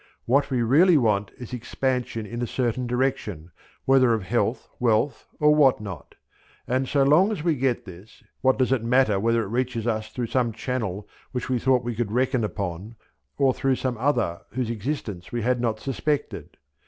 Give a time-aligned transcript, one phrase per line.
[0.25, 3.51] What we really want is expansion in a certain direction,
[3.85, 6.15] whether of health, wealth, or what not:
[6.67, 10.09] and so long as we get this, what does it matter whether it reaches us
[10.09, 12.95] through some channel which we thought we could reckon upon
[13.37, 16.57] or through some other whose existence we had not suspected.